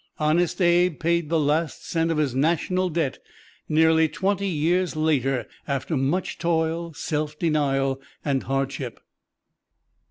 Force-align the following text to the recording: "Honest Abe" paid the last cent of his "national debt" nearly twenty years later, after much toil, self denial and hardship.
"Honest 0.17 0.59
Abe" 0.59 0.99
paid 0.99 1.29
the 1.29 1.39
last 1.39 1.87
cent 1.87 2.09
of 2.09 2.17
his 2.17 2.33
"national 2.33 2.89
debt" 2.89 3.19
nearly 3.69 4.09
twenty 4.09 4.47
years 4.47 4.95
later, 4.95 5.47
after 5.67 5.95
much 5.95 6.39
toil, 6.39 6.91
self 6.95 7.37
denial 7.37 8.01
and 8.25 8.41
hardship. 8.41 8.99